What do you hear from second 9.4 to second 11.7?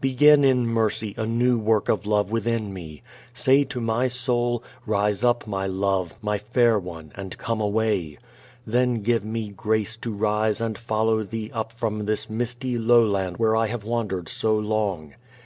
grace to rise and follow Thee up